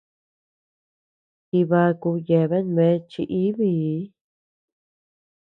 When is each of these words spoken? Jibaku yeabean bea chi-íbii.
Jibaku 1.49 2.09
yeabean 2.27 2.67
bea 2.77 2.95
chi-íbii. 3.09 4.01